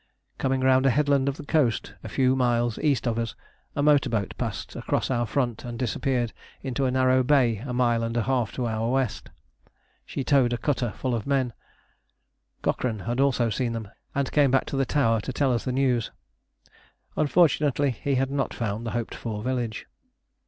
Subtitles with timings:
[0.39, 3.35] Coming round a headland of the coast, a few miles east of us,
[3.75, 8.01] a motor boat passed across our front and disappeared into a narrow bay a mile
[8.01, 9.29] and a half to our west.
[10.03, 11.53] She towed a cutter full of men.
[12.63, 15.71] Cochrane also had seen them, and came back to the tower to tell us the
[15.71, 16.09] news;
[17.15, 19.85] unfortunately, he had not found the hoped for village.